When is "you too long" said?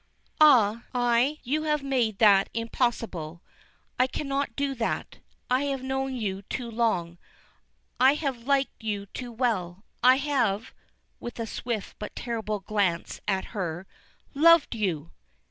6.15-7.19